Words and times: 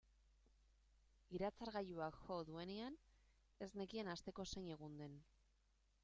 Iratzargailuak 1.39 2.17
jo 2.29 2.37
duenean 2.47 2.97
ez 3.65 3.67
nekien 3.81 4.09
asteko 4.15 4.47
zein 4.55 4.71
egun 4.77 4.97
den. 5.03 5.19